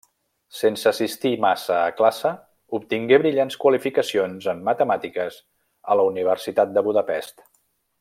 [0.59, 2.31] Sense assistir massa a classe,
[2.79, 5.41] obtingué brillants qualificacions en matemàtiques
[5.93, 7.51] a la Universitat de Budapest.